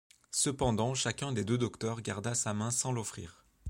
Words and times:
Cependant 0.31 0.95
chacun 0.95 1.31
des 1.31 1.43
deux 1.45 1.59
docteurs 1.59 2.01
garda 2.01 2.33
sa 2.33 2.55
main 2.55 2.71
sans 2.71 2.91
l’offrir. 2.91 3.45